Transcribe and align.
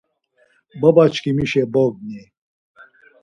Baba 0.81 1.03
çkimişe 1.13 1.63
bogni. 1.73 2.21